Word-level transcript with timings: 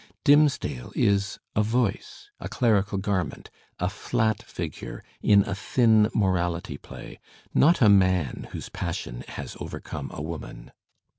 Dimmesdale 0.23 0.91
is 0.95 1.37
a 1.55 1.61
voice, 1.61 2.31
a 2.39 2.49
clerical 2.49 2.97
garment, 2.97 3.51
a 3.77 3.87
flat 3.87 4.41
figure 4.41 5.03
in 5.21 5.43
a 5.43 5.53
thin 5.53 6.09
morality 6.15 6.79
play, 6.79 7.19
not 7.53 7.83
a 7.83 7.87
man 7.87 8.47
whose 8.51 8.67
passion 8.69 9.23
has 9.27 9.55
overcome 9.59 10.09
a 10.11 10.19
woman. 10.23 10.71